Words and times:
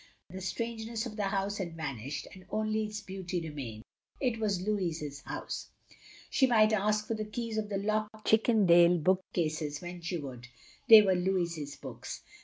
The 0.31 0.41
strangeness 0.41 1.05
of 1.05 1.15
the 1.15 1.25
house 1.25 1.59
had 1.59 1.75
vanished, 1.75 2.27
and 2.33 2.43
only 2.49 2.85
its 2.85 3.01
beauty 3.01 3.39
remained. 3.39 3.83
It 4.19 4.39
was 4.39 4.59
Louis's 4.59 5.21
house. 5.21 5.67
She 6.31 6.47
might 6.47 6.73
ask 6.73 7.05
for 7.05 7.13
the 7.13 7.23
keys 7.23 7.59
of 7.59 7.69
the 7.69 7.77
locked 7.77 8.25
Chip 8.25 8.45
pendale 8.45 8.97
book 9.03 9.23
cases 9.31 9.79
when 9.79 10.01
she 10.01 10.17
would. 10.17 10.47
They 10.89 11.03
were 11.03 11.13
Louis's 11.13 11.75
books. 11.75 12.23